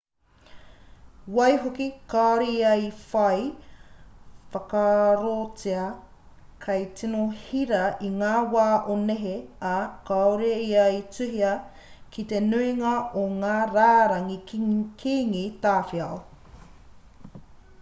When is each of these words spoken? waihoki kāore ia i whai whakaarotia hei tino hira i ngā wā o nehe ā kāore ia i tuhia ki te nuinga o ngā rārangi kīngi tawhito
waihoki 1.39 1.85
kāore 2.13 2.45
ia 2.53 2.69
i 2.83 2.87
whai 3.09 3.41
whakaarotia 4.55 5.83
hei 6.63 6.87
tino 7.01 7.21
hira 7.43 7.83
i 8.09 8.09
ngā 8.15 8.31
wā 8.55 8.65
o 8.95 8.97
nehe 9.03 9.35
ā 9.73 9.75
kāore 10.09 10.49
ia 10.63 10.87
i 10.97 11.05
tuhia 11.19 11.53
ki 12.17 12.27
te 12.35 12.41
nuinga 12.49 12.97
o 13.27 13.29
ngā 13.45 13.55
rārangi 13.77 14.41
kīngi 14.53 15.47
tawhito 15.69 16.09